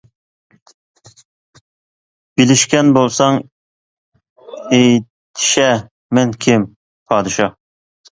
[2.39, 3.37] -بىلىشكەن بولساڭ
[4.77, 5.67] ئېيتىشە
[6.19, 6.65] مەن كىم؟
[7.13, 7.53] -پادىشاھ!